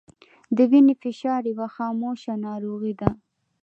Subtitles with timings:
[0.55, 3.09] د وینې فشار یوه خاموشه ناروغي ده